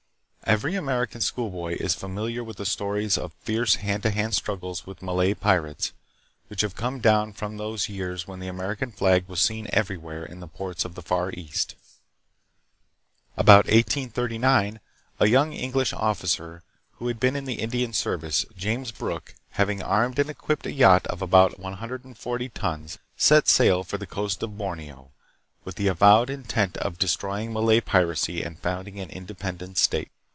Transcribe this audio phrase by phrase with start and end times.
[0.43, 5.01] Every American schoolboy is familiar with the stories of fierce hand to hand struggles with
[5.01, 5.93] Malay pirates,
[6.49, 10.41] which have come down from those years when the American flag was seen everywhere in
[10.41, 11.75] the ports of the Far East.
[13.37, 14.81] About 1839
[15.21, 16.49] a young English officer,
[16.97, 20.73] 1 who had been in the Indian service, James Brooke, having armed and equipped a
[20.73, 25.11] yacht of about 140 tons, set sail for the coast of Borneo,
[25.63, 30.11] with the avowed intent of destroying Malay piracy and founding an independent state.